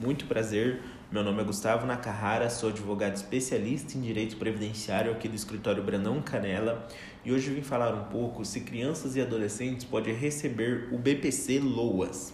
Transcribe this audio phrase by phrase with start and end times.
[0.00, 0.80] Muito prazer,
[1.10, 6.22] meu nome é Gustavo Nakahara, sou advogado especialista em direito previdenciário aqui do escritório Brandão
[6.22, 6.86] Canela
[7.24, 12.32] e hoje vim falar um pouco se crianças e adolescentes podem receber o BPC LOAS.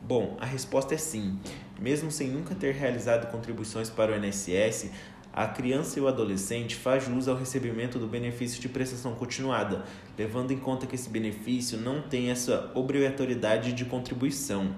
[0.00, 1.38] Bom, a resposta é sim.
[1.80, 4.90] Mesmo sem nunca ter realizado contribuições para o INSS,
[5.32, 9.84] a criança e o adolescente faz jus ao recebimento do benefício de prestação continuada,
[10.18, 14.74] levando em conta que esse benefício não tem essa obrigatoriedade de contribuição.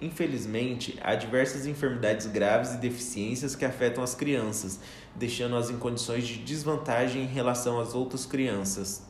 [0.00, 4.78] Infelizmente, há diversas enfermidades graves e deficiências que afetam as crianças,
[5.14, 9.02] deixando-as em condições de desvantagem em relação às outras crianças.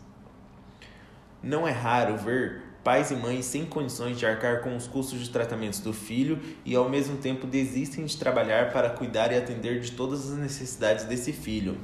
[1.42, 5.28] Não é raro ver pais e mães sem condições de arcar com os custos de
[5.30, 9.90] tratamentos do filho e ao mesmo tempo desistem de trabalhar para cuidar e atender de
[9.90, 11.76] todas as necessidades desse filho.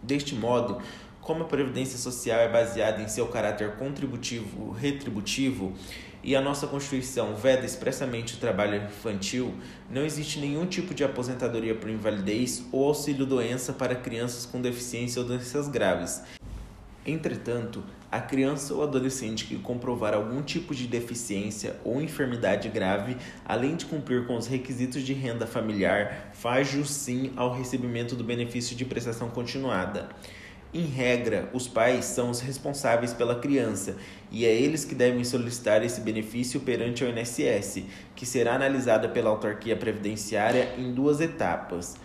[0.00, 0.80] Deste modo,
[1.22, 5.72] como a previdência social é baseada em seu caráter contributivo retributivo,
[6.24, 9.54] e a nossa Constituição veda expressamente o trabalho infantil,
[9.90, 15.26] não existe nenhum tipo de aposentadoria por invalidez ou auxílio-doença para crianças com deficiência ou
[15.26, 16.22] doenças graves.
[17.04, 23.74] Entretanto, a criança ou adolescente que comprovar algum tipo de deficiência ou enfermidade grave, além
[23.74, 28.76] de cumprir com os requisitos de renda familiar, faz jus sim ao recebimento do benefício
[28.76, 30.10] de prestação continuada.
[30.74, 33.96] Em regra, os pais são os responsáveis pela criança
[34.30, 37.84] e é eles que devem solicitar esse benefício perante o INSS,
[38.16, 41.96] que será analisada pela autarquia previdenciária em duas etapas.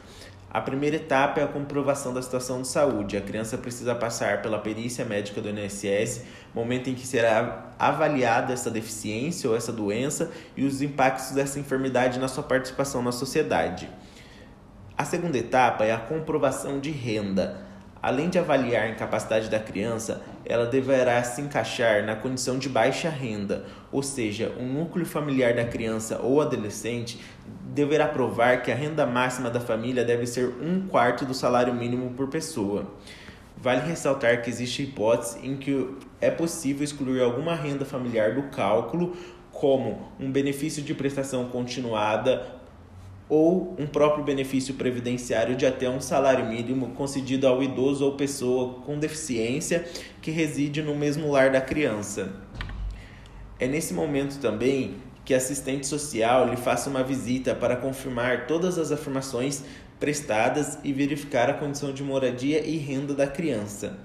[0.49, 3.15] A primeira etapa é a comprovação da situação de saúde.
[3.15, 6.23] A criança precisa passar pela perícia médica do INSS,
[6.53, 12.19] momento em que será avaliada essa deficiência ou essa doença e os impactos dessa enfermidade
[12.19, 13.89] na sua participação na sociedade.
[14.97, 17.66] A segunda etapa é a comprovação de renda.
[18.01, 23.09] Além de avaliar a incapacidade da criança, ela deverá se encaixar na condição de baixa
[23.09, 27.19] renda, ou seja, o um núcleo familiar da criança ou adolescente
[27.73, 32.11] deverá provar que a renda máxima da família deve ser um quarto do salário mínimo
[32.11, 32.87] por pessoa.
[33.59, 35.89] Vale ressaltar que existe hipótese em que
[36.21, 39.17] é possível excluir alguma renda familiar do cálculo,
[39.51, 42.56] como um benefício de prestação continuada
[43.29, 48.75] ou um próprio benefício previdenciário de até um salário mínimo concedido ao idoso ou pessoa
[48.85, 49.85] com deficiência
[50.21, 52.33] que reside no mesmo lar da criança.
[53.59, 54.95] É nesse momento também
[55.25, 59.63] que a assistente social lhe faça uma visita para confirmar todas as afirmações
[59.99, 63.97] prestadas e verificar a condição de moradia e renda da criança.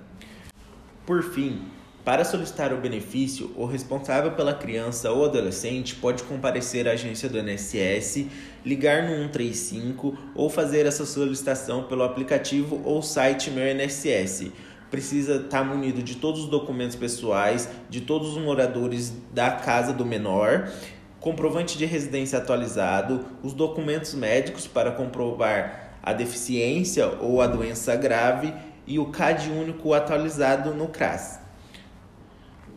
[1.06, 1.62] Por fim,
[2.04, 7.38] para solicitar o benefício, o responsável pela criança ou adolescente pode comparecer à agência do
[7.38, 8.26] INSS,
[8.66, 14.50] ligar no 135 ou fazer essa solicitação pelo aplicativo ou site Meu INSS.
[14.90, 20.04] Precisa estar munido de todos os documentos pessoais de todos os moradores da casa do
[20.04, 20.72] menor,
[21.20, 28.52] comprovante de residência atualizado, os documentos médicos para comprovar a deficiência ou a doença grave
[28.88, 31.41] e o CAD único atualizado no CRAS.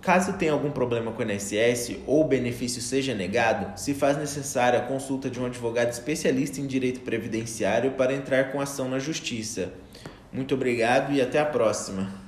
[0.05, 4.77] Caso tenha algum problema com o INSS ou o benefício seja negado, se faz necessária
[4.77, 9.73] a consulta de um advogado especialista em direito previdenciário para entrar com ação na justiça.
[10.31, 12.25] Muito obrigado e até a próxima.